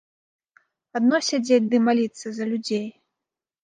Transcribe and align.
Адно 1.01 1.21
сядзець 1.29 1.63
ды 1.71 1.77
маліцца 1.91 2.27
за 2.43 2.53
людзей? 2.53 2.85